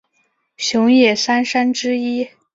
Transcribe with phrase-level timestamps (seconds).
[0.57, 2.27] 熊野三山之一。